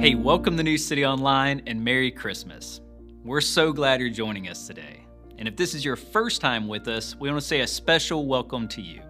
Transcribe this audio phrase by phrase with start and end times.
[0.00, 2.80] Hey, welcome to New City Online and Merry Christmas.
[3.22, 5.04] We're so glad you're joining us today.
[5.36, 8.26] And if this is your first time with us, we want to say a special
[8.26, 9.02] welcome to you.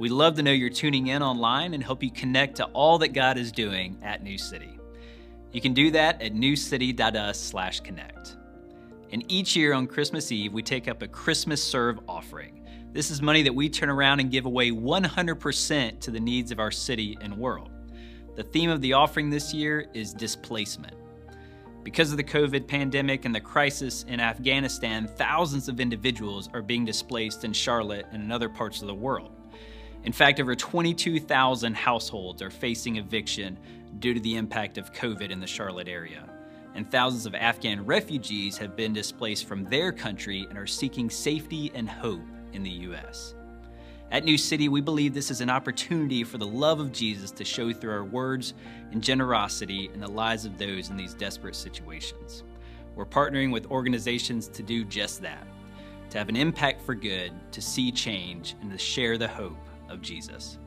[0.00, 3.12] We'd love to know you're tuning in online and help you connect to all that
[3.12, 4.76] God is doing at New City.
[5.52, 8.36] You can do that at newcity.us/connect.
[9.12, 12.66] And each year on Christmas Eve, we take up a Christmas serve offering.
[12.92, 16.58] This is money that we turn around and give away 100% to the needs of
[16.58, 17.70] our city and world.
[18.38, 20.94] The theme of the offering this year is displacement.
[21.82, 26.84] Because of the COVID pandemic and the crisis in Afghanistan, thousands of individuals are being
[26.84, 29.32] displaced in Charlotte and in other parts of the world.
[30.04, 33.58] In fact, over 22,000 households are facing eviction
[33.98, 36.22] due to the impact of COVID in the Charlotte area.
[36.76, 41.72] And thousands of Afghan refugees have been displaced from their country and are seeking safety
[41.74, 43.34] and hope in the U.S.
[44.10, 47.44] At New City, we believe this is an opportunity for the love of Jesus to
[47.44, 48.54] show through our words
[48.90, 52.42] and generosity in the lives of those in these desperate situations.
[52.96, 55.46] We're partnering with organizations to do just that
[56.10, 59.58] to have an impact for good, to see change, and to share the hope
[59.90, 60.58] of Jesus.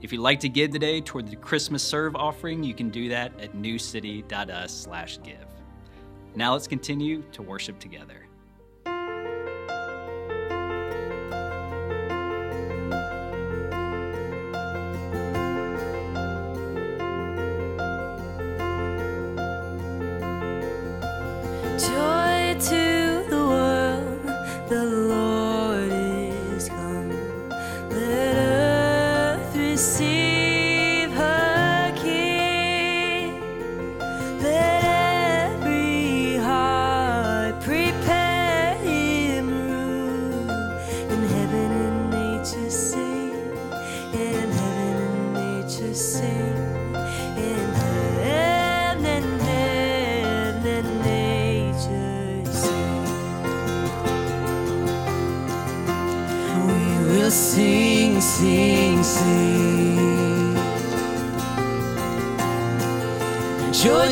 [0.00, 3.38] If you'd like to give today toward the Christmas serve offering, you can do that
[3.38, 5.46] at newcity.us/give.
[6.34, 8.23] Now let's continue to worship together.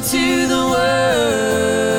[0.03, 1.92] To the world.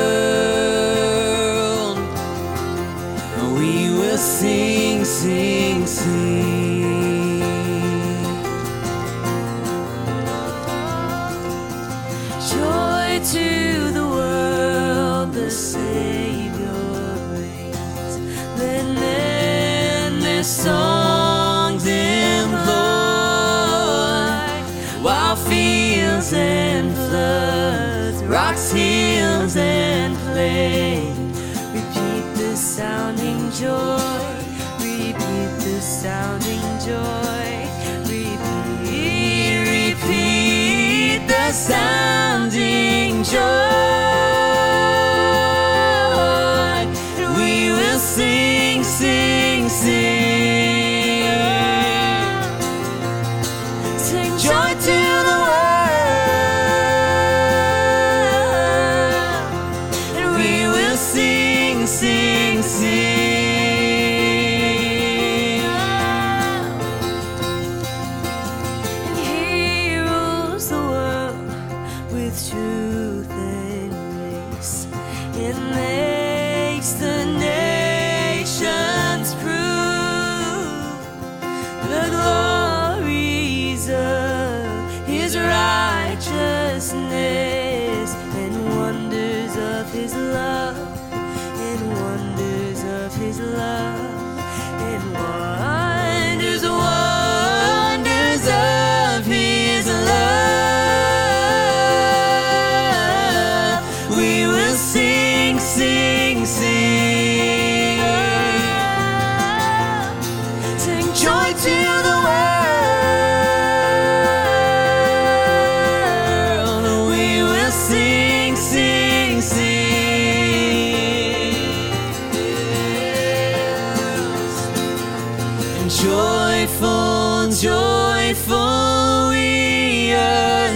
[62.04, 63.03] Sing, sing,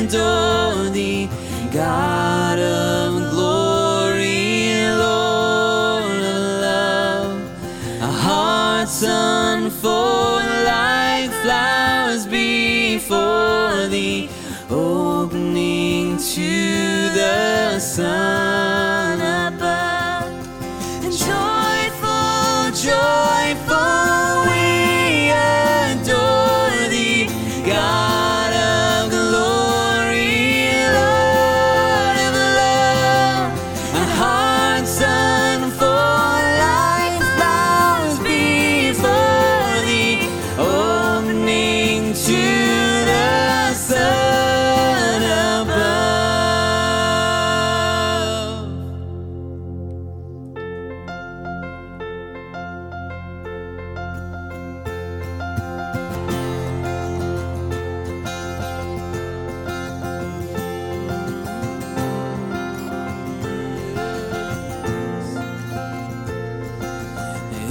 [0.09, 1.29] adore thee,
[1.71, 8.03] God of glory, Lord of love.
[8.03, 14.31] Our hearts unfold like flowers before thee,
[14.71, 18.38] opening to the sun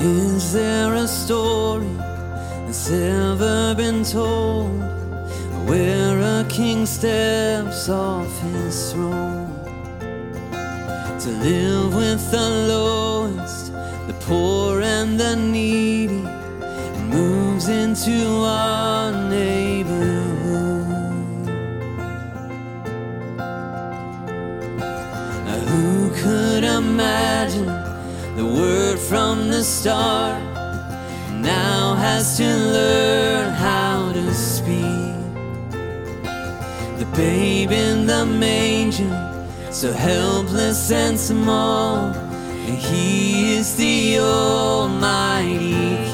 [0.07, 1.93] Is there a story
[2.65, 4.79] that's ever been told
[5.67, 9.53] where a king steps off his throne
[11.19, 13.73] to live with the lowest,
[14.07, 20.87] the poor, and the needy, and moves into our neighborhood?
[25.45, 27.76] Now, who could imagine
[28.37, 30.41] the word from the start?
[31.33, 35.15] Now has to learn how to speak.
[36.99, 39.11] The babe in the manger,
[39.71, 42.13] so helpless and small,
[42.67, 46.06] and he is the Almighty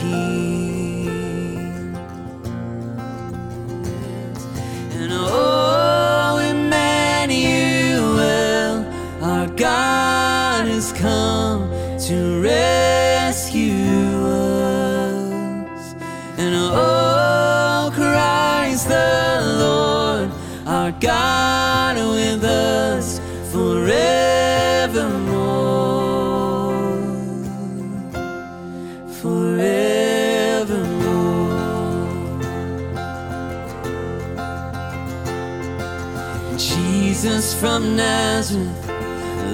[37.64, 38.90] from Nazareth,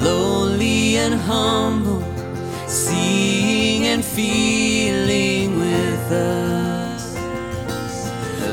[0.02, 2.02] lowly and humble,
[2.68, 7.16] seeing and feeling with us.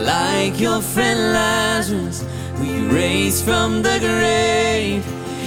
[0.05, 2.23] Like your friend Lazarus,
[2.61, 5.03] you raised from the grave,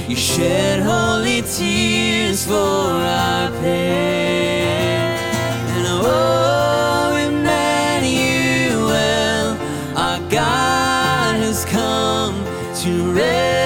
[0.09, 5.13] you shed holy tears for our pain.
[5.75, 8.75] And oh, Emmanuel,
[9.95, 12.43] our God has come
[12.81, 13.58] to rescue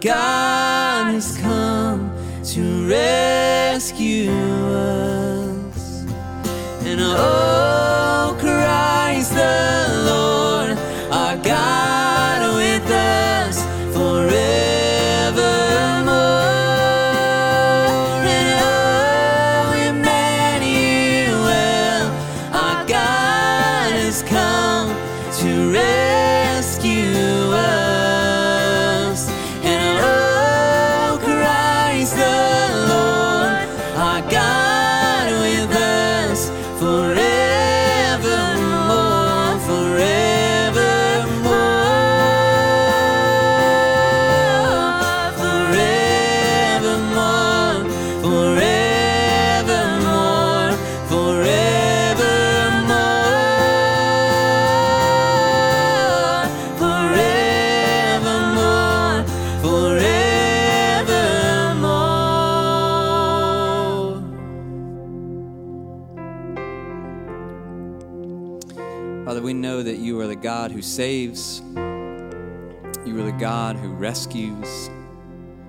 [0.00, 2.12] God has come
[2.44, 6.04] to rescue us.
[6.84, 10.25] And oh, Christ the Lord,
[69.26, 73.88] Father, we know that you are the God who saves, you are the God who
[73.88, 74.86] rescues.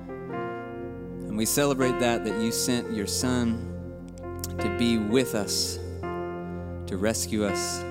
[0.07, 3.57] And we celebrate that, that you sent your Son
[4.59, 7.83] to be with us, to rescue us.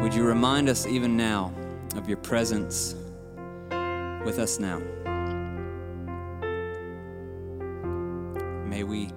[0.00, 1.52] Would you remind us even now
[1.96, 2.94] of your presence
[4.24, 4.80] with us now?
[8.68, 9.10] may we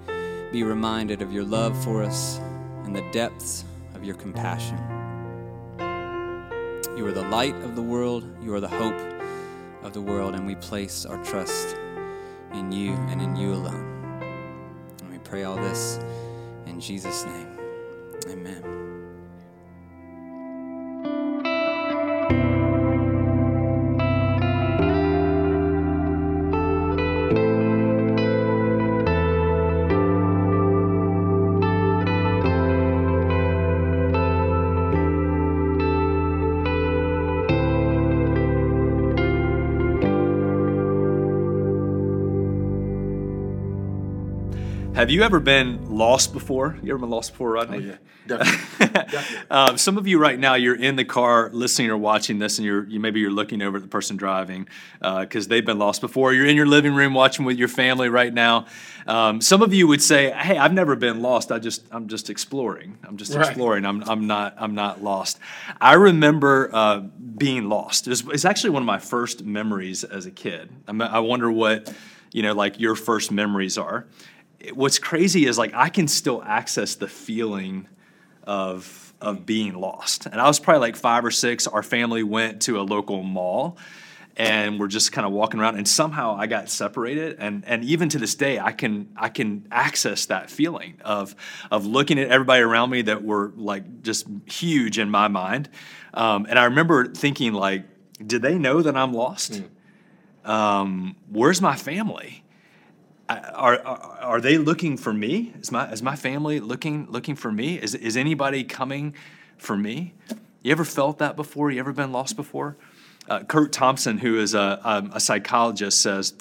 [0.51, 2.39] be reminded of your love for us
[2.85, 3.63] and the depths
[4.05, 4.77] your compassion.
[6.95, 8.99] You are the light of the world, you are the hope
[9.83, 11.75] of the world, and we place our trust
[12.53, 14.21] in you and in you alone.
[15.01, 15.99] And we pray all this
[16.67, 17.54] in Jesus' name.
[44.95, 46.77] Have you ever been lost before?
[46.81, 47.77] You ever been lost before, Rodney?
[47.77, 47.97] Oh, yeah,
[48.27, 48.87] definitely.
[49.11, 49.37] definitely.
[49.51, 52.65] um, some of you right now, you're in the car listening or watching this, and
[52.65, 54.69] you're you, maybe you're looking over at the person driving
[55.01, 56.31] because uh, they've been lost before.
[56.33, 58.67] You're in your living room watching with your family right now.
[59.05, 61.51] Um, some of you would say, "Hey, I've never been lost.
[61.51, 62.97] I just I'm just exploring.
[63.03, 63.47] I'm just Right.
[63.49, 63.85] exploring.
[63.85, 65.39] I'm I'm not I'm not lost."
[65.81, 68.07] I remember uh, being lost.
[68.07, 70.69] It was, it's actually one of my first memories as a kid.
[70.87, 71.93] I, me- I wonder what
[72.31, 74.07] you know, like your first memories are.
[74.73, 77.87] What's crazy is like I can still access the feeling
[78.43, 80.25] of of being lost.
[80.25, 81.67] And I was probably like five or six.
[81.67, 83.77] Our family went to a local mall
[84.37, 88.09] and we're just kind of walking around and somehow I got separated and and even
[88.09, 91.35] to this day I can I can access that feeling of
[91.71, 95.69] of looking at everybody around me that were like just huge in my mind.
[96.13, 97.85] Um, and I remember thinking like
[98.25, 99.61] did they know that I'm lost?
[100.43, 102.44] Um, where's my family?
[103.27, 105.53] I- are, are are they looking for me?
[105.59, 107.79] Is my is my family looking looking for me?
[107.81, 109.15] Is is anybody coming
[109.57, 110.13] for me?
[110.63, 111.71] You ever felt that before?
[111.71, 112.77] You ever been lost before?
[113.29, 116.33] Uh, Curt Thompson, who is a, um, a psychologist, says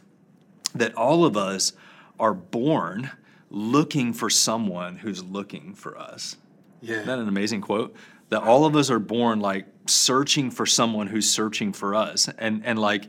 [0.75, 1.73] that all of us
[2.21, 3.11] are born
[3.51, 6.37] looking for someone who's looking for us.
[6.83, 6.97] Yeah.
[6.97, 7.95] Isn't that an amazing quote?
[8.29, 12.65] That all of us are born like searching for someone who's searching for us, and
[12.65, 13.09] and like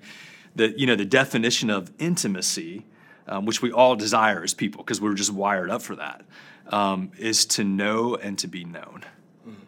[0.56, 2.86] the you know the definition of intimacy,
[3.28, 6.24] um, which we all desire as people because we're just wired up for that,
[6.70, 9.04] um, is to know and to be known,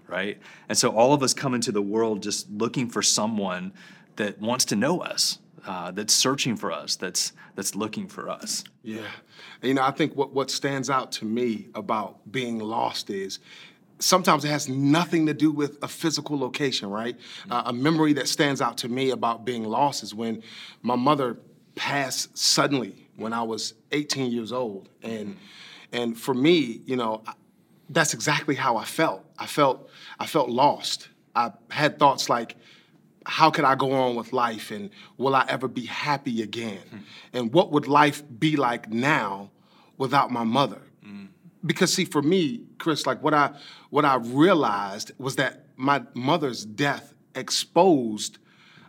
[0.07, 0.37] right?
[0.69, 3.73] And so all of us come into the world just looking for someone
[4.15, 8.63] that wants to know us, uh, that's searching for us, that's that's looking for us.
[8.83, 9.01] Yeah.
[9.61, 13.39] You know, I think what, what stands out to me about being lost is
[13.99, 17.17] sometimes it has nothing to do with a physical location, right?
[17.49, 20.43] Uh, a memory that stands out to me about being lost is when
[20.83, 21.37] my mother
[21.75, 24.87] passed suddenly when I was 18 years old.
[25.03, 25.35] And,
[25.91, 27.33] and for me, you know, I-
[27.89, 29.25] that's exactly how I felt.
[29.37, 31.09] I felt, I felt lost.
[31.35, 32.55] I had thoughts like,
[33.25, 36.79] how could I go on with life and will I ever be happy again?
[36.89, 36.97] Hmm.
[37.33, 39.51] And what would life be like now
[39.97, 40.81] without my mother?
[41.03, 41.25] Hmm.
[41.65, 43.51] Because see, for me, Chris, like what I
[43.89, 48.37] what I realized was that my mother's death exposed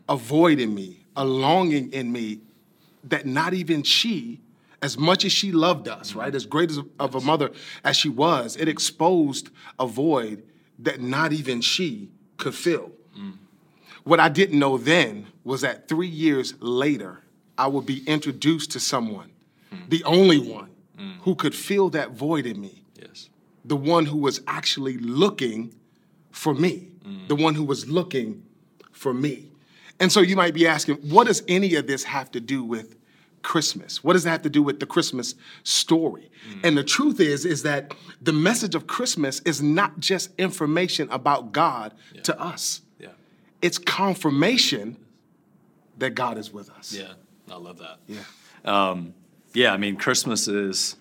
[0.08, 2.40] a void in me, a longing in me
[3.04, 4.40] that not even she,
[4.82, 7.50] as much as she loved us, right, as great as of a mother
[7.84, 10.42] as she was, it exposed a void
[10.78, 12.92] that not even she could fill.
[14.04, 17.20] What I didn't know then was that three years later,
[17.58, 19.30] I would be introduced to someone,
[19.88, 20.70] the only one
[21.22, 23.28] who could fill that void in me, Yes.
[23.64, 25.74] the one who was actually looking
[26.30, 26.88] for me,
[27.26, 28.42] the one who was looking
[28.92, 29.47] for me.
[30.00, 32.96] And so you might be asking, what does any of this have to do with
[33.42, 34.02] Christmas?
[34.04, 36.30] What does it have to do with the Christmas story?
[36.62, 41.52] And the truth is, is that the message of Christmas is not just information about
[41.52, 43.08] God to us Yeah.
[43.62, 44.96] it's confirmation
[45.98, 46.92] that God is with us.
[46.92, 47.12] Yeah.
[47.50, 47.98] I love that.
[48.06, 48.20] Yeah.
[48.64, 49.14] Um,
[49.54, 50.96] yeah, I mean, Christmas is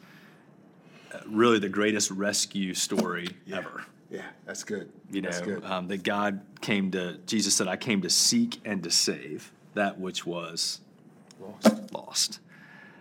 [1.28, 3.84] really the greatest rescue story ever.
[4.10, 4.90] Yeah, that's good.
[5.12, 5.64] You know, that's good.
[5.66, 10.00] um, that God came to, Jesus said, I came to seek and to save that
[10.00, 10.80] which was
[11.40, 11.94] Lost.
[11.94, 12.40] lost.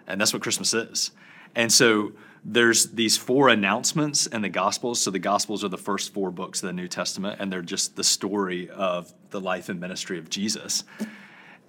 [0.07, 1.11] And that's what Christmas is.
[1.55, 2.13] And so
[2.45, 5.01] there's these four announcements in the Gospels.
[5.01, 7.97] So the Gospels are the first four books of the New Testament, and they're just
[7.97, 10.85] the story of the life and ministry of Jesus.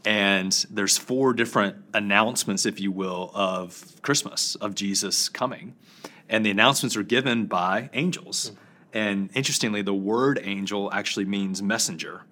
[0.06, 5.75] And there's four different announcements, if you will, of Christmas, of Jesus coming.
[6.29, 8.51] And the announcements are given by angels.
[8.98, 12.24] And interestingly, the word angel actually means messenger.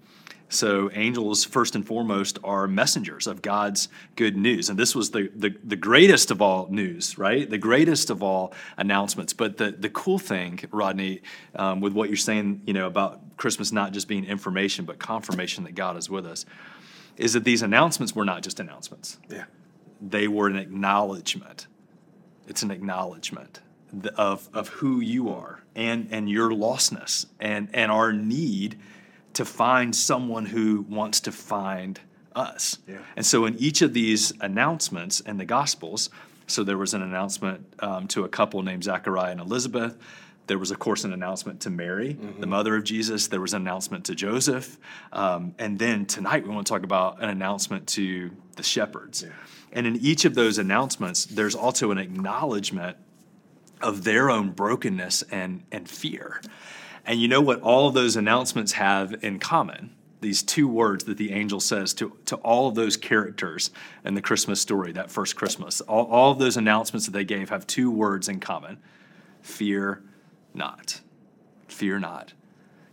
[0.49, 4.67] So angels, first and foremost, are messengers of God's good news.
[4.67, 7.47] And this was the, the, the greatest of all news, right?
[7.47, 9.31] The greatest of all announcements.
[9.31, 11.21] But the, the cool thing, Rodney,
[11.53, 15.65] um, with what you're saying, you know, about Christmas not just being information, but confirmation
[15.65, 16.47] that God is with us,
[17.15, 19.19] is that these announcements were not just announcements.
[19.29, 19.45] Yeah.
[20.01, 21.67] They were an acknowledgement
[22.47, 23.61] it's an acknowledgement
[23.91, 28.77] th- of, of who you are and, and your lostness and, and our need
[29.33, 31.99] to find someone who wants to find
[32.35, 32.77] us.
[32.87, 32.99] Yeah.
[33.15, 36.09] And so in each of these announcements in the Gospels,
[36.47, 39.97] so there was an announcement um, to a couple named Zachariah and Elizabeth.
[40.47, 43.27] There was, of course, an announcement to Mary, the mother of Jesus.
[43.29, 44.77] There was an announcement to Joseph.
[45.11, 49.25] Um, and then tonight, we want to talk about an announcement to the shepherds.
[49.71, 52.97] And in each of those announcements, there's also an acknowledgement
[53.81, 56.41] of their own brokenness and, and fear.
[57.05, 59.91] And you know what all of those announcements have in common?
[60.21, 63.69] These two words that the angel says to, to all of those characters
[64.03, 65.81] in the Christmas story, that first Christmas.
[65.81, 68.79] All, all of those announcements that they gave have two words in common
[69.41, 70.01] fear
[70.55, 71.01] not.
[71.67, 72.33] Fear not.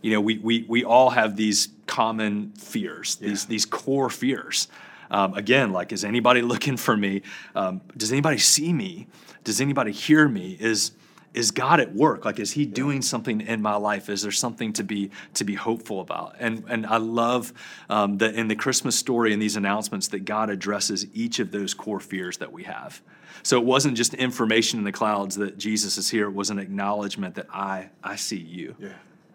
[0.01, 4.67] You know, we, we, we all have these common fears, these, these core fears.
[5.13, 7.21] Um, again, like, is anybody looking for me?
[7.55, 9.07] Um, does anybody see me?
[9.43, 10.57] Does anybody hear me?
[10.59, 10.91] Is
[11.33, 12.25] is God at work?
[12.25, 14.07] Like, is He doing something in my life?
[14.07, 16.35] Is there something to be to be hopeful about?
[16.39, 17.53] And and I love
[17.89, 21.73] um, that in the Christmas story and these announcements that God addresses each of those
[21.73, 23.01] core fears that we have.
[23.41, 26.27] So it wasn't just information in the clouds that Jesus is here.
[26.27, 28.89] It was an acknowledgement that I I see you, Yeah.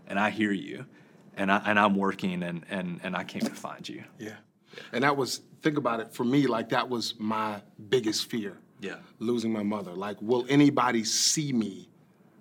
[0.07, 0.87] and I hear you,
[1.37, 4.05] and I and I'm working, and and and I came to find you.
[4.19, 4.37] Yeah.
[4.93, 8.59] And that was, think about it, for me, like that was my biggest fear.
[8.81, 8.97] Yeah.
[9.19, 9.93] Losing my mother.
[9.93, 11.89] Like, will anybody see me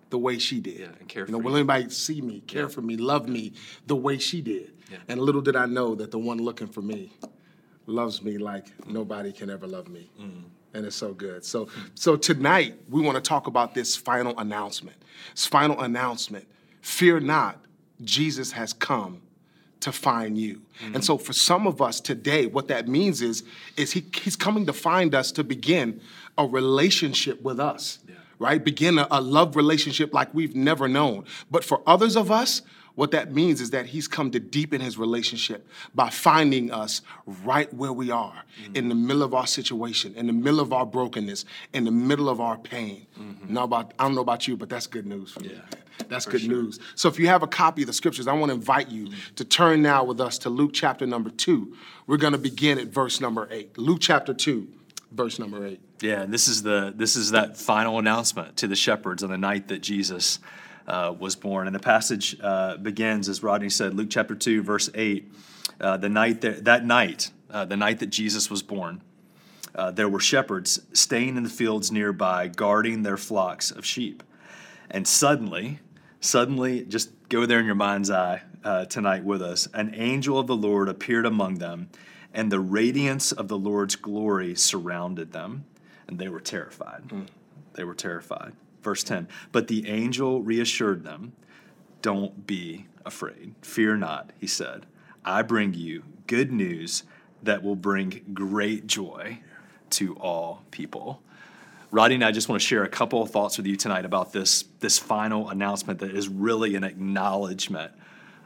[0.10, 0.80] the way she did?
[0.80, 1.38] Yeah, and care for me.
[1.38, 1.58] You know, will you.
[1.58, 2.68] anybody see me, care Yeah.
[2.68, 3.54] for me, love me
[3.88, 4.72] the way she did?
[4.92, 4.98] Yeah.
[5.08, 7.12] And little did I know that the one looking for me
[7.88, 10.10] loves me like nobody can ever love me.
[10.20, 10.44] Mm.
[10.74, 11.44] And it's so good.
[11.44, 14.98] So, so tonight we want to talk about this final announcement.
[15.34, 16.48] This final announcement.
[16.82, 17.66] Fear not,
[18.04, 19.22] Jesus has come
[19.82, 20.62] to find you.
[20.82, 21.02] And mm-hmm.
[21.02, 23.44] so for some of us today, what that means is,
[23.76, 26.02] is he, he's coming to find us to begin
[26.38, 28.00] a relationship with us,
[28.40, 28.64] right?
[28.64, 31.26] Begin a, a love relationship like we've never known.
[31.52, 32.62] But for others of us,
[32.98, 37.04] what that means is that he's come to deepen his relationship by finding us
[37.46, 40.84] right where we are, in the middle of our situation, in the middle of our
[40.84, 43.06] brokenness, in the middle of our pain.
[43.20, 43.54] Mm-hmm.
[43.54, 45.62] Now about, I don't know about you, but that's good news for me.
[46.10, 46.80] That's good news.
[46.96, 49.36] So if you have a copy of the scriptures, I want to invite you mm-hmm.
[49.36, 51.78] to turn now with us to Luke chapter number two.
[52.08, 53.78] We're going to begin at verse number eight.
[53.78, 54.70] Luke chapter two,
[55.12, 55.82] verse number eight.
[56.02, 59.38] Yeah, and this is the this is that final announcement to the shepherds on the
[59.38, 60.40] night that Jesus
[60.88, 61.68] uh, was born.
[61.68, 65.32] And the passage uh, begins, as Rodney said, Luke chapter two, verse eight.
[65.80, 69.02] Uh, the night that that night, uh, the night that Jesus was born,
[69.76, 74.24] uh, there were shepherds staying in the fields nearby, guarding their flocks of sheep.
[74.90, 75.80] And suddenly,
[76.20, 79.68] suddenly, just go there in your mind's eye uh, tonight with us.
[79.74, 81.90] An angel of the Lord appeared among them,
[82.34, 85.66] and the radiance of the Lord's glory surrounded them,
[86.08, 87.04] and they were terrified.
[87.74, 88.54] They were terrified.
[88.88, 91.34] Verse 10 But the angel reassured them,
[92.02, 93.54] Don't be afraid.
[93.62, 94.86] Fear not, he said.
[95.26, 97.04] I bring you good news
[97.44, 99.40] that will bring great joy
[99.90, 101.22] to all people.
[101.92, 104.32] Rodney and I just want to share a couple of thoughts with you tonight about
[104.32, 107.92] this, this final announcement that is really an acknowledgement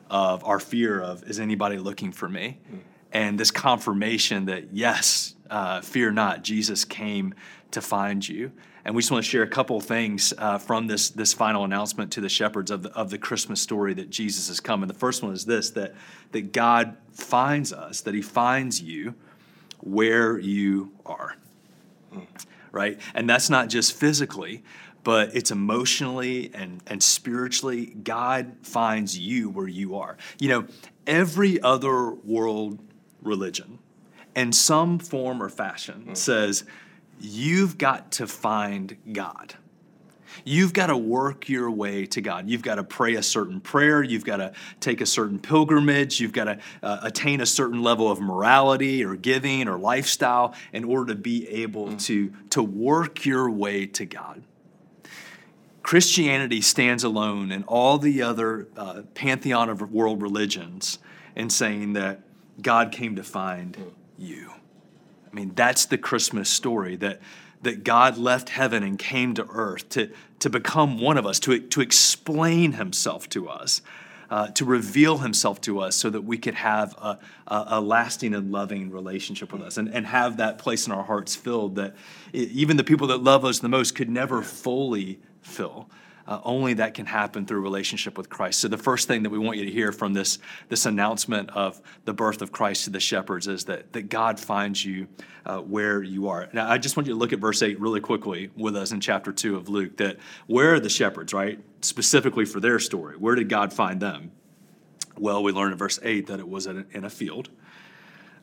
[0.10, 2.58] of our fear of is anybody looking for me?
[3.12, 7.36] And this confirmation that yes, uh, fear not, Jesus came
[7.70, 8.52] to find you.
[8.84, 11.64] And we just want to share a couple of things uh, from this, this final
[11.64, 14.82] announcement to the shepherds of the, of the Christmas story that Jesus has come.
[14.84, 15.94] And the first one is this that,
[16.32, 19.16] that God finds us, that He finds you
[19.80, 21.36] where you are
[22.72, 23.00] right?
[23.14, 24.64] And that's not just physically,
[25.04, 27.88] but it's emotionally and, and spiritually.
[27.88, 30.18] God finds you where you are.
[30.40, 30.68] You know,
[31.08, 32.80] every other world
[33.22, 33.80] religion,
[34.36, 36.64] in some form or fashion, says
[37.22, 39.56] you've got to find God.
[40.44, 42.50] You've got to work your way to God.
[42.50, 44.02] You've got to pray a certain prayer.
[44.02, 46.20] You've got to take a certain pilgrimage.
[46.20, 50.84] You've got to uh, attain a certain level of morality or giving or lifestyle in
[50.84, 54.44] order to be able to, to work your way to God.
[55.84, 61.00] Christianity stands alone in all the other uh, pantheon of world religions
[61.36, 62.22] in saying that
[62.62, 63.78] God came to find
[64.18, 64.54] you.
[65.32, 67.22] I mean, that's the Christmas story that,
[67.62, 71.60] that God left heaven and came to earth to, to become one of us, to,
[71.60, 73.82] to explain himself to us,
[74.30, 78.34] uh, to reveal himself to us so that we could have a, a, a lasting
[78.34, 81.96] and loving relationship with us and, and have that place in our hearts filled that
[82.34, 85.90] even the people that love us the most could never fully fill.
[86.32, 88.62] Uh, only that can happen through relationship with Christ.
[88.62, 90.40] So the first thing that we want you to hear from this,
[90.70, 94.86] this announcement of the birth of Christ to the shepherds is that, that God finds
[94.86, 95.10] you
[95.46, 96.48] uh, where you are.
[96.54, 99.02] Now, I just want you to look at verse 8 really quickly with us in
[99.02, 101.60] chapter 2 of Luke, that where are the shepherds, right?
[101.82, 103.18] Specifically for their story.
[103.18, 104.32] Where did God find them?
[105.18, 107.50] Well, we learn in verse 8 that it was in a, field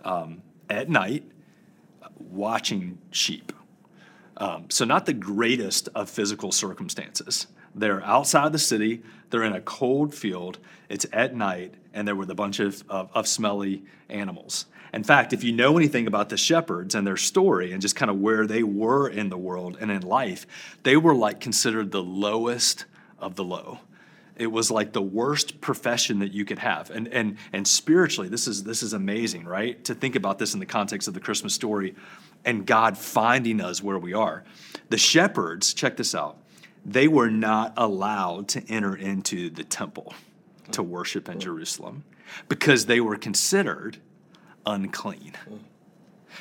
[0.04, 1.24] um, at night
[2.18, 3.50] watching sheep.
[4.36, 7.46] Um, so, not the greatest of physical circumstances.
[7.74, 12.26] They're outside the city, they're in a cold field, it's at night, and there were
[12.28, 14.66] a bunch of, of, of smelly animals.
[14.92, 18.10] In fact, if you know anything about the shepherds and their story and just kind
[18.10, 20.46] of where they were in the world and in life,
[20.82, 22.86] they were like considered the lowest
[23.18, 23.80] of the low.
[24.36, 26.90] It was like the worst profession that you could have.
[26.90, 29.82] And, and, and spiritually, this is, this is amazing, right?
[29.84, 31.94] To think about this in the context of the Christmas story
[32.44, 34.44] and God finding us where we are.
[34.90, 36.38] The shepherds, check this out,
[36.92, 40.14] they were not allowed to enter into the temple
[40.72, 42.04] to worship in Jerusalem
[42.48, 43.98] because they were considered
[44.64, 45.32] unclean.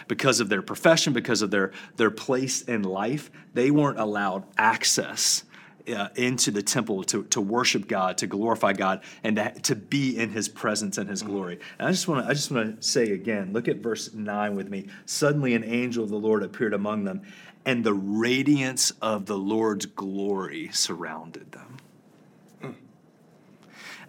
[0.07, 5.43] Because of their profession, because of their, their place in life, they weren't allowed access
[5.89, 10.17] uh, into the temple to, to worship God, to glorify God, and to, to be
[10.17, 11.59] in His presence and His glory.
[11.79, 14.55] And I just want to I just want to say again, look at verse nine
[14.55, 14.87] with me.
[15.05, 17.21] Suddenly, an angel of the Lord appeared among them,
[17.65, 21.77] and the radiance of the Lord's glory surrounded them.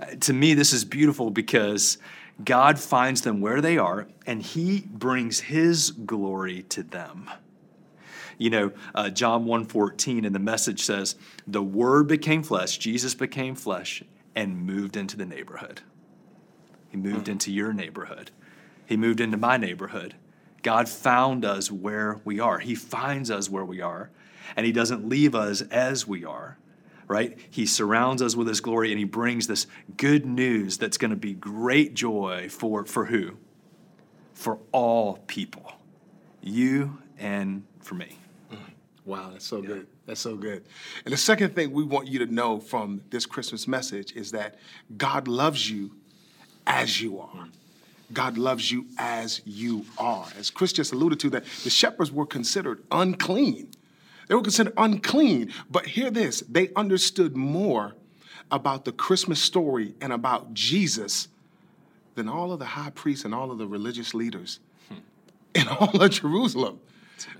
[0.01, 1.99] Uh, to me, this is beautiful because
[2.45, 7.29] God finds them where they are, and He brings His glory to them.
[8.39, 13.57] You know, uh, John 1.14 and the message says, the word became flesh, Jesus became
[13.57, 14.03] flesh,
[14.35, 15.83] and moved into the neighborhood.
[16.89, 17.33] He moved mm-hmm.
[17.33, 18.31] into your neighborhood.
[18.87, 20.15] He moved into my neighborhood.
[20.63, 22.59] God found us where we are.
[22.59, 24.11] He finds us where we are,
[24.57, 26.59] and He doesn't leave us as we are,
[27.07, 27.39] right?
[27.51, 31.17] He surrounds us with His glory, and He brings this good news that's going to
[31.17, 33.37] be great joy for, for who?
[34.33, 35.73] For all people,
[36.41, 38.19] you and for me.
[39.09, 39.69] Wow, that's so yeah.
[39.69, 39.87] good.
[40.05, 40.65] That's so good.
[41.07, 44.57] And the second thing we want you to know from this Christmas message is that
[44.99, 45.93] God loves you
[46.67, 47.49] as you are.
[48.13, 50.27] God loves you as you are.
[50.39, 53.71] As Chris just alluded to, that the shepherds were considered unclean.
[54.29, 55.55] They were considered unclean.
[55.71, 57.95] But hear this they understood more
[58.51, 61.29] about the Christmas story and about Jesus
[62.15, 64.97] than all of the high priests and all of the religious leaders hmm.
[65.55, 66.81] in all of Jerusalem.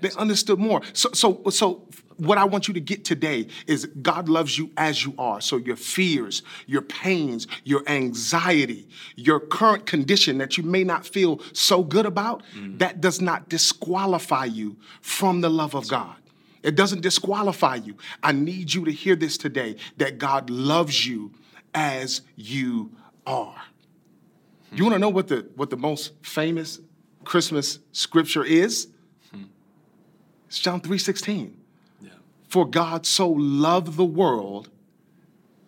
[0.01, 0.81] They understood more.
[0.93, 1.87] So, so, so
[2.17, 5.39] what I want you to get today is God loves you as you are.
[5.41, 11.41] So your fears, your pains, your anxiety, your current condition that you may not feel
[11.53, 12.77] so good about, mm.
[12.79, 16.15] that does not disqualify you from the love of God.
[16.61, 17.95] It doesn't disqualify you.
[18.21, 21.31] I need you to hear this today that God loves you
[21.73, 22.91] as you
[23.25, 23.55] are.
[24.73, 26.79] You want to know what the what the most famous
[27.23, 28.87] Christmas scripture is?
[30.49, 31.53] It's John 3:16.
[32.01, 32.09] Yeah.
[32.47, 34.69] For God so loved the world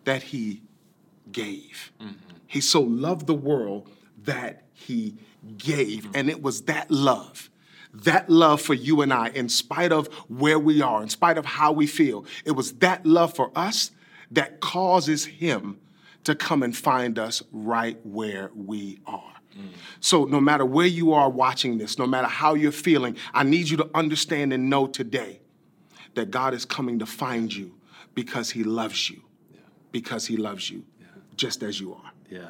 [0.05, 0.63] that he
[1.31, 1.91] gave.
[2.01, 2.15] Mm-hmm.
[2.47, 3.91] He so loved the world
[4.23, 5.17] that he
[5.55, 6.05] gave.
[6.05, 6.11] Mm-hmm.
[6.15, 7.51] And it was that love,
[7.93, 11.45] that love for you and I, in spite of where we are, in spite of
[11.45, 13.91] how we feel, it was that love for us
[14.31, 15.79] that causes him
[16.23, 19.30] to come and find us right where we are.
[19.99, 23.69] So, no matter where you are watching this, no matter how you're feeling, I need
[23.69, 25.39] you to understand and know today
[26.15, 27.73] that God is coming to find you
[28.13, 29.21] because He loves you.
[29.53, 29.59] Yeah.
[29.91, 31.07] Because He loves you, yeah.
[31.35, 32.11] just as you are.
[32.29, 32.49] Yeah.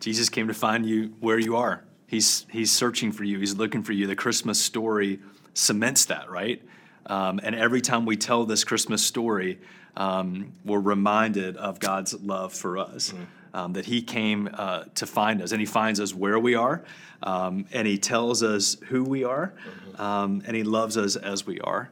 [0.00, 1.84] Jesus came to find you where you are.
[2.06, 4.06] He's, he's searching for you, He's looking for you.
[4.06, 5.20] The Christmas story
[5.54, 6.62] cements that, right?
[7.06, 9.60] Um, and every time we tell this Christmas story,
[9.96, 13.12] um, we're reminded of God's love for us.
[13.12, 16.54] Mm um, that He came uh, to find us, and He finds us where we
[16.54, 16.84] are,
[17.22, 19.54] um, and He tells us who we are,
[19.96, 21.90] um, and He loves us as we are.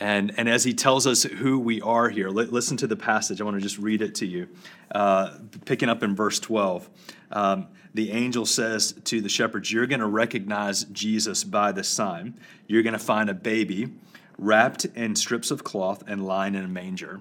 [0.00, 3.40] And, and as he tells us who we are here, li- listen to the passage.
[3.40, 4.48] I want to just read it to you.
[4.94, 6.88] Uh, picking up in verse 12,
[7.32, 12.38] um, the angel says to the shepherds, You're going to recognize Jesus by the sign.
[12.68, 13.92] You're going to find a baby
[14.38, 17.20] wrapped in strips of cloth and lying in a manger.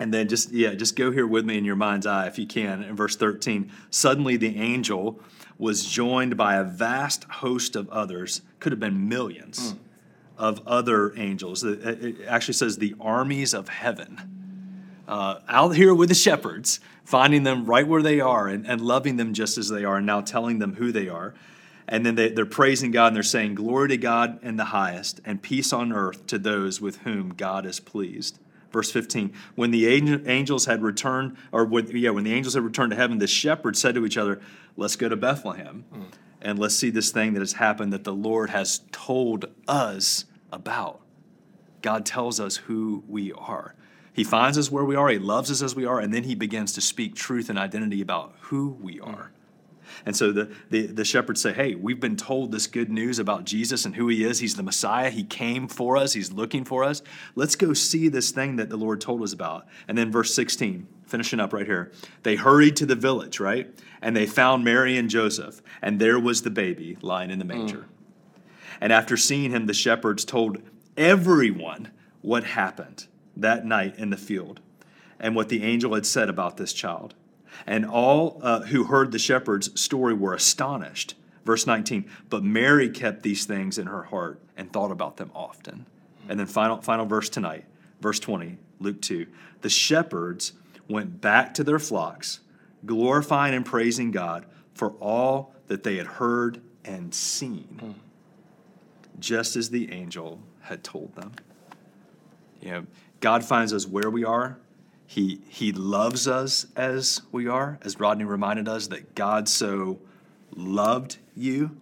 [0.00, 2.46] And then just, yeah, just go here with me in your mind's eye if you
[2.46, 2.82] can.
[2.82, 5.20] In verse 13, suddenly the angel
[5.58, 9.78] was joined by a vast host of others, could have been millions mm.
[10.38, 11.62] of other angels.
[11.62, 15.04] It actually says the armies of heaven.
[15.06, 19.18] Uh, out here with the shepherds, finding them right where they are and, and loving
[19.18, 21.34] them just as they are, and now telling them who they are.
[21.86, 25.20] And then they, they're praising God and they're saying, Glory to God in the highest,
[25.26, 28.38] and peace on earth to those with whom God is pleased.
[28.70, 32.90] Verse 15, when the angels had returned, or when, yeah, when the angels had returned
[32.90, 34.40] to heaven, the shepherds said to each other,
[34.76, 36.02] Let's go to Bethlehem hmm.
[36.40, 41.00] and let's see this thing that has happened that the Lord has told us about.
[41.82, 43.74] God tells us who we are.
[44.12, 46.34] He finds us where we are, He loves us as we are, and then He
[46.34, 49.32] begins to speak truth and identity about who we are.
[50.06, 53.44] And so the, the, the shepherds say, Hey, we've been told this good news about
[53.44, 54.38] Jesus and who he is.
[54.38, 55.10] He's the Messiah.
[55.10, 57.02] He came for us, he's looking for us.
[57.34, 59.66] Let's go see this thing that the Lord told us about.
[59.88, 61.92] And then verse 16, finishing up right here.
[62.22, 63.68] They hurried to the village, right?
[64.00, 67.86] And they found Mary and Joseph, and there was the baby lying in the manger.
[68.80, 70.62] And after seeing him, the shepherds told
[70.96, 71.90] everyone
[72.22, 74.60] what happened that night in the field
[75.18, 77.14] and what the angel had said about this child.
[77.66, 81.14] And all uh, who heard the shepherd's story were astonished.
[81.44, 85.86] Verse 19, but Mary kept these things in her heart and thought about them often.
[86.28, 87.64] And then final, final verse tonight,
[88.00, 89.26] verse 20, Luke 2.
[89.62, 90.52] The shepherds
[90.88, 92.40] went back to their flocks,
[92.84, 97.94] glorifying and praising God for all that they had heard and seen,
[99.18, 101.32] just as the angel had told them.
[102.60, 102.86] You know,
[103.20, 104.58] God finds us where we are.
[105.10, 109.98] He, he loves us as we are, as Rodney reminded us that God so
[110.54, 111.80] loved you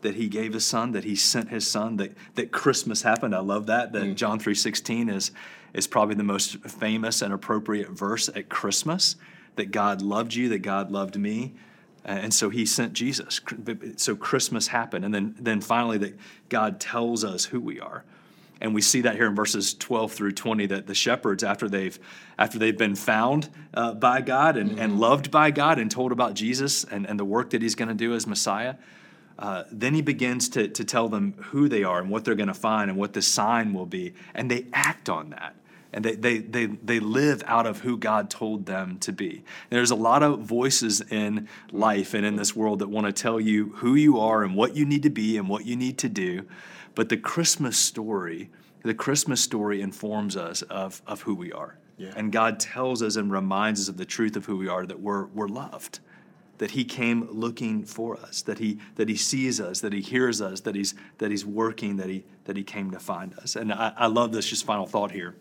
[0.00, 3.34] that he gave his son, that he sent his son, that, that Christmas happened.
[3.34, 4.14] I love that, that mm.
[4.14, 5.30] John 3.16 is,
[5.74, 9.16] is probably the most famous and appropriate verse at Christmas,
[9.56, 11.52] that God loved you, that God loved me.
[12.02, 13.42] And so he sent Jesus.
[13.96, 15.04] So Christmas happened.
[15.04, 18.04] And then, then finally, that God tells us who we are.
[18.60, 21.98] And we see that here in verses 12 through 20 that the shepherds, after they've,
[22.38, 26.34] after they've been found uh, by God and, and loved by God and told about
[26.34, 28.74] Jesus and, and the work that he's going to do as Messiah,
[29.38, 32.48] uh, then he begins to, to tell them who they are and what they're going
[32.48, 34.12] to find and what the sign will be.
[34.34, 35.56] And they act on that.
[35.92, 39.36] And they, they, they, they live out of who God told them to be.
[39.70, 43.12] And there's a lot of voices in life and in this world that want to
[43.12, 45.98] tell you who you are and what you need to be and what you need
[45.98, 46.46] to do.
[46.94, 48.50] But the Christmas story,
[48.82, 51.78] the Christmas story informs us of, of who we are.
[51.96, 52.12] Yeah.
[52.16, 55.00] And God tells us and reminds us of the truth of who we are, that
[55.00, 56.00] we're, we're loved,
[56.56, 60.40] that He came looking for us, that He that He sees us, that He hears
[60.40, 63.54] us, that He's that He's working, that He that He came to find us.
[63.54, 65.36] And I, I love this just final thought here.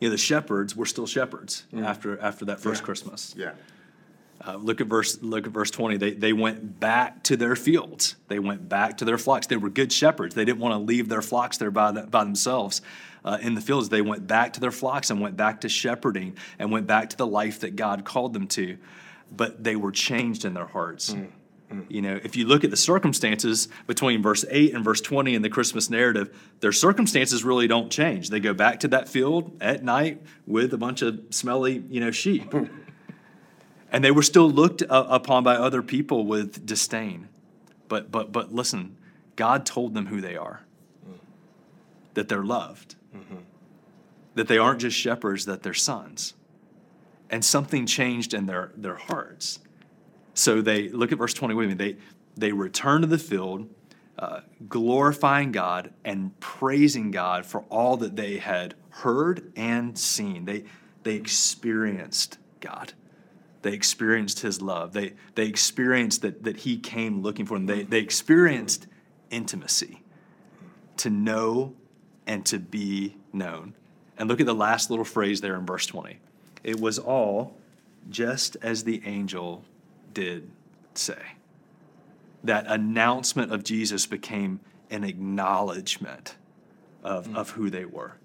[0.00, 1.84] You know, the shepherds were still shepherds mm.
[1.84, 2.86] after after that first Yeah.
[2.86, 3.34] Christmas.
[3.36, 3.52] Yeah.
[4.42, 8.16] Uh, look at verse look at verse 20 they, they went back to their fields.
[8.28, 9.46] They went back to their flocks.
[9.46, 10.34] They were good shepherds.
[10.34, 12.80] They didn't want to leave their flocks there by, the, by themselves
[13.22, 13.90] uh, in the fields.
[13.90, 17.16] They went back to their flocks and went back to shepherding and went back to
[17.18, 18.78] the life that god called them to.
[19.30, 21.14] But they were changed in their hearts.
[21.88, 25.42] You know if you look at the circumstances between verse 8 and verse 20 in
[25.42, 28.30] the christmas narrative their circumstances really don't change.
[28.30, 32.10] They go back to that field at night with a bunch of smelly you know
[32.10, 32.52] sheep
[33.90, 37.28] and they were still looked upon by other people with disdain.
[37.88, 38.96] But but but listen,
[39.36, 40.62] God told them who they are.
[42.14, 42.96] That they're loved.
[44.34, 46.34] That they aren't just shepherds, that they're sons.
[47.30, 49.60] And something changed in their, their hearts.
[50.34, 51.74] So they look at verse 20 with me.
[51.74, 51.96] They
[52.36, 53.68] they return to the field,
[54.18, 60.44] uh, glorifying God and praising God for all that they had heard and seen.
[60.44, 60.64] They
[61.02, 62.92] they experienced God.
[63.62, 64.92] They experienced his love.
[64.92, 67.66] They, they experienced that, that he came looking for them.
[67.66, 68.86] They, they experienced
[69.30, 70.02] intimacy
[70.98, 71.74] to know
[72.26, 73.74] and to be known.
[74.18, 76.18] And look at the last little phrase there in verse 20.
[76.62, 77.56] It was all
[78.08, 79.64] just as the angel
[80.14, 80.50] did
[80.94, 81.20] say.
[82.44, 86.36] That announcement of Jesus became an acknowledgement
[87.02, 87.36] of, hmm.
[87.36, 88.16] of who they were.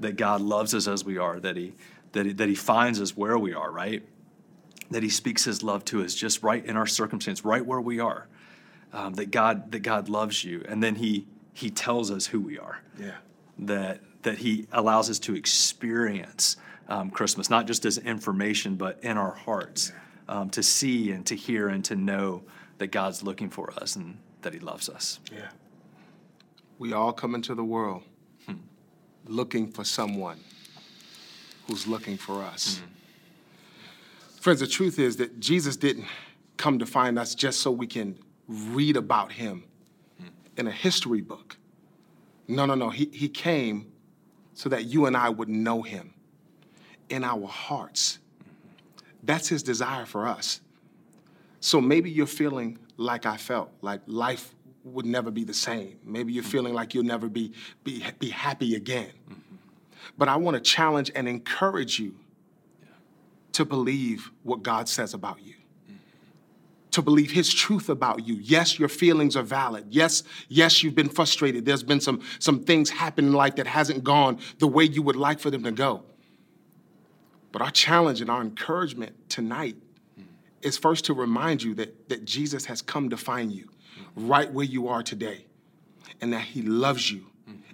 [0.00, 1.74] That God loves us as we are, that he,
[2.12, 4.02] that, he, that he finds us where we are, right?
[4.90, 8.00] That he speaks his love to us just right in our circumstance right where we
[8.00, 8.26] are
[8.92, 12.58] um, that god that god loves you and then he he tells us who we
[12.58, 13.16] are Yeah.
[13.58, 16.56] that that he allows us to experience
[16.88, 19.92] um, christmas not just as information but in our hearts
[20.28, 22.42] um, to see and to hear and to know
[22.78, 25.48] that god's looking for us and that he loves us Yeah.
[26.78, 28.04] We all come into the world
[29.26, 30.38] looking for someone
[31.66, 32.80] who's looking for us.
[34.40, 36.06] Friends, the truth is that Jesus didn't
[36.56, 39.64] come to find us just so we can read about him
[40.56, 41.56] in a history book.
[42.46, 42.90] No, no, no.
[42.90, 43.92] He, he came
[44.54, 46.14] so that you and I would know him
[47.08, 48.20] in our hearts.
[49.24, 50.60] That's his desire for us.
[51.60, 55.98] So maybe you're feeling like I felt, like life would never be the same.
[56.04, 59.10] Maybe you're feeling like you'll never be, be, be happy again.
[60.16, 62.14] But I want to challenge and encourage you
[63.58, 65.54] to believe what God says about you.
[66.92, 68.36] To believe his truth about you.
[68.36, 69.86] Yes, your feelings are valid.
[69.90, 71.64] Yes, yes, you've been frustrated.
[71.64, 75.16] There's been some, some things happen in life that hasn't gone the way you would
[75.16, 76.04] like for them to go.
[77.50, 79.74] But our challenge and our encouragement tonight
[80.62, 83.68] is first to remind you that, that Jesus has come to find you
[84.14, 85.46] right where you are today
[86.20, 87.26] and that he loves you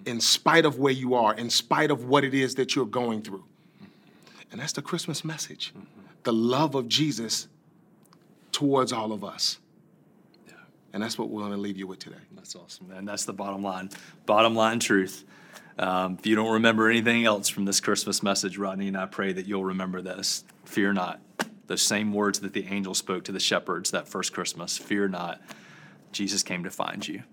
[0.06, 3.20] in spite of where you are, in spite of what it is that you're going
[3.20, 3.44] through.
[4.54, 5.72] And that's the Christmas message
[6.22, 7.48] the love of Jesus
[8.52, 9.58] towards all of us.
[10.92, 12.20] And that's what we're going to leave you with today.
[12.36, 13.04] That's awesome, man.
[13.04, 13.90] That's the bottom line.
[14.26, 15.24] Bottom line truth.
[15.76, 19.32] Um, if you don't remember anything else from this Christmas message, Rodney, and I pray
[19.32, 20.44] that you'll remember this.
[20.66, 21.20] Fear not.
[21.66, 24.78] The same words that the angel spoke to the shepherds that first Christmas.
[24.78, 25.42] Fear not.
[26.12, 27.24] Jesus came to find you.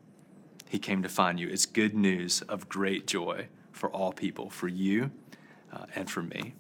[0.70, 1.50] He came to find you.
[1.50, 5.12] It's good news of great joy for all people, for you
[5.72, 6.56] uh, and for me.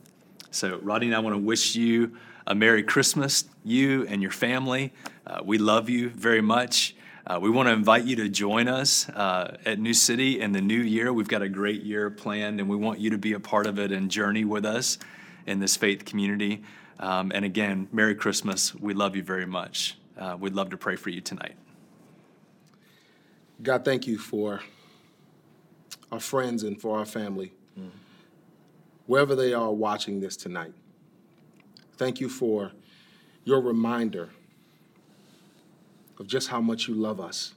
[0.51, 4.91] So, Rodney and I want to wish you a Merry Christmas, you and your family.
[5.25, 6.93] Uh, we love you very much.
[7.25, 10.59] Uh, we want to invite you to join us uh, at New City in the
[10.59, 11.13] new year.
[11.13, 13.79] We've got a great year planned, and we want you to be a part of
[13.79, 14.97] it and journey with us
[15.45, 16.63] in this faith community.
[16.99, 18.75] Um, and again, Merry Christmas.
[18.75, 19.97] We love you very much.
[20.19, 21.55] Uh, we'd love to pray for you tonight.
[23.63, 24.61] God, thank you for
[26.11, 27.53] our friends and for our family,
[29.11, 30.73] wherever they are watching this tonight.
[31.97, 32.71] Thank you for
[33.43, 34.29] your reminder
[36.17, 37.53] of just how much you love us.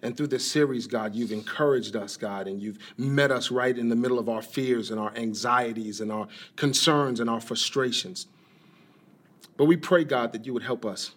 [0.00, 3.90] And through this series, God, you've encouraged us, God, and you've met us right in
[3.90, 8.26] the middle of our fears and our anxieties and our concerns and our frustrations.
[9.58, 11.10] But we pray, God, that you would help us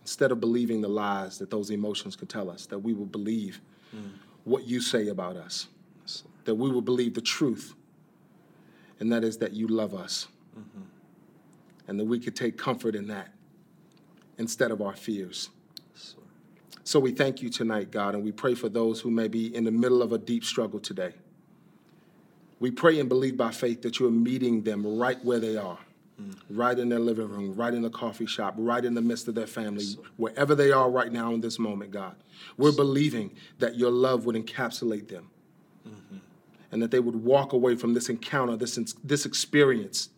[0.00, 3.60] instead of believing the lies that those emotions could tell us, that we will believe
[3.94, 4.10] mm.
[4.42, 5.68] what you say about us,
[6.48, 7.74] that we will believe the truth,
[9.00, 10.28] and that is that you love us,
[11.86, 13.28] and that we could take comfort in that
[14.38, 15.50] instead of our fears.
[16.84, 19.64] So we thank you tonight, God, and we pray for those who may be in
[19.64, 21.12] the middle of a deep struggle today.
[22.60, 25.78] We pray and believe by faith that you are meeting them right where they are,
[26.48, 29.34] right in their living room, right in the coffee shop, right in the midst of
[29.34, 29.84] their family,
[30.16, 32.16] wherever they are right now in this moment, God.
[32.56, 35.28] We're believing that your love would encapsulate them
[36.70, 40.10] and that they would walk away from this encounter, this, this experience,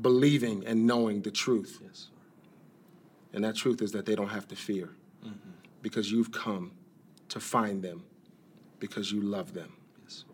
[0.00, 1.78] believing and knowing the truth.
[1.82, 2.08] Yes.
[3.32, 4.90] And that truth is that they don't have to fear
[5.24, 5.50] mm-hmm.
[5.82, 6.72] because you've come
[7.28, 8.04] to find them
[8.80, 9.72] because you love them.
[10.02, 10.24] Yes.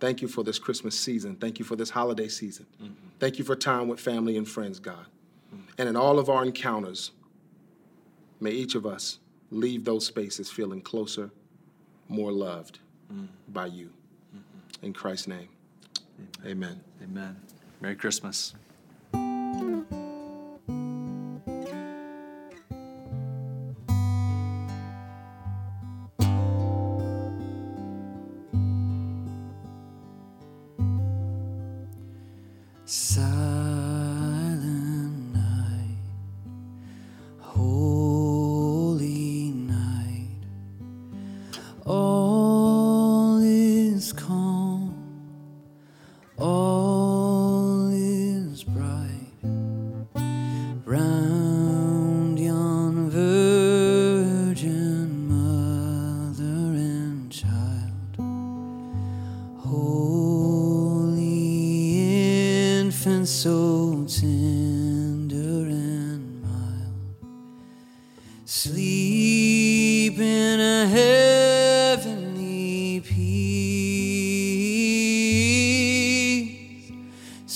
[0.00, 1.36] Thank you for this Christmas season.
[1.36, 2.66] Thank you for this holiday season.
[2.82, 3.08] Mm-hmm.
[3.18, 5.06] Thank you for time with family and friends, God.
[5.54, 5.70] Mm-hmm.
[5.78, 7.12] And in all of our encounters,
[8.40, 9.18] may each of us
[9.50, 11.30] leave those spaces feeling closer,
[12.08, 12.80] more loved
[13.48, 13.90] by you.
[14.82, 15.48] In Christ's name,
[16.44, 16.80] amen.
[17.02, 17.36] Amen.
[17.80, 18.54] Merry Christmas.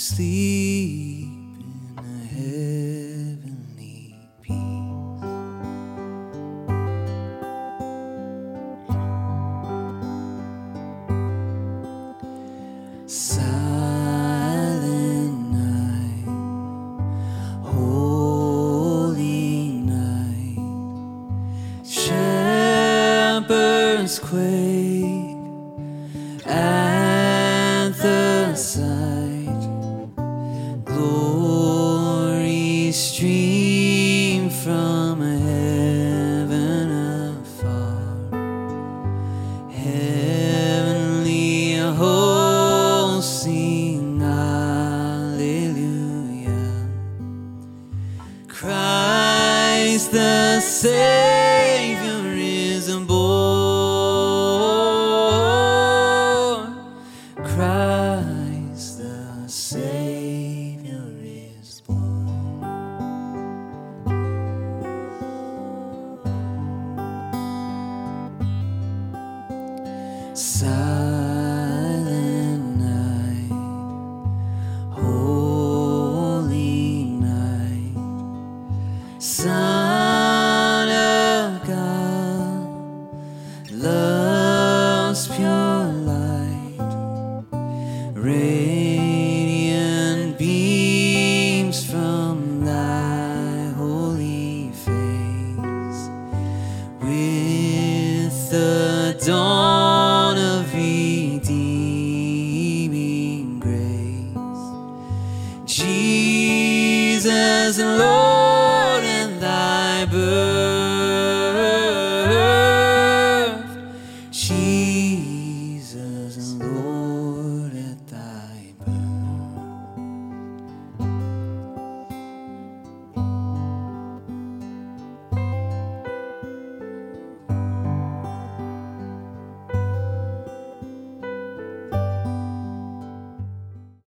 [0.03, 0.52] Sleep
[70.35, 70.82] Sun.